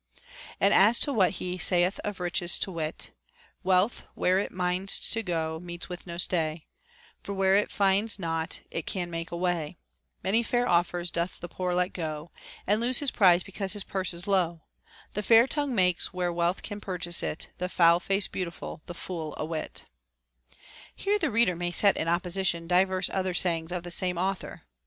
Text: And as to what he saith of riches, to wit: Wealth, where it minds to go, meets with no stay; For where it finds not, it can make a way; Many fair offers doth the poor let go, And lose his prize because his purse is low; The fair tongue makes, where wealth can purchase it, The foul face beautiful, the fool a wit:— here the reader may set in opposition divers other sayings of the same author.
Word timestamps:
And 0.59 0.73
as 0.73 0.99
to 1.01 1.13
what 1.13 1.33
he 1.33 1.59
saith 1.59 1.99
of 2.03 2.19
riches, 2.19 2.57
to 2.61 2.71
wit: 2.71 3.11
Wealth, 3.63 4.07
where 4.15 4.39
it 4.39 4.51
minds 4.51 4.99
to 5.11 5.21
go, 5.21 5.59
meets 5.59 5.89
with 5.89 6.07
no 6.07 6.17
stay; 6.17 6.65
For 7.21 7.33
where 7.33 7.55
it 7.55 7.69
finds 7.69 8.17
not, 8.17 8.61
it 8.71 8.87
can 8.87 9.11
make 9.11 9.29
a 9.29 9.37
way; 9.37 9.77
Many 10.23 10.41
fair 10.41 10.67
offers 10.67 11.11
doth 11.11 11.39
the 11.39 11.47
poor 11.47 11.75
let 11.75 11.93
go, 11.93 12.31
And 12.65 12.81
lose 12.81 12.97
his 12.97 13.11
prize 13.11 13.43
because 13.43 13.73
his 13.73 13.83
purse 13.83 14.11
is 14.11 14.25
low; 14.25 14.63
The 15.13 15.21
fair 15.21 15.45
tongue 15.45 15.75
makes, 15.75 16.11
where 16.11 16.33
wealth 16.33 16.63
can 16.63 16.81
purchase 16.81 17.21
it, 17.21 17.49
The 17.59 17.69
foul 17.69 17.99
face 17.99 18.27
beautiful, 18.27 18.81
the 18.87 18.95
fool 18.95 19.35
a 19.37 19.45
wit:— 19.45 19.83
here 20.95 21.19
the 21.19 21.29
reader 21.29 21.55
may 21.55 21.69
set 21.69 21.95
in 21.95 22.07
opposition 22.07 22.65
divers 22.65 23.07
other 23.11 23.35
sayings 23.35 23.71
of 23.71 23.83
the 23.83 23.91
same 23.91 24.17
author. 24.17 24.63